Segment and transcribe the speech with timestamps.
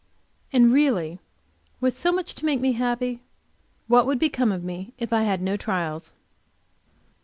[0.51, 1.19] And really,
[1.79, 3.21] with so much to make me happy,
[3.85, 6.11] what would become of me if I had no trials?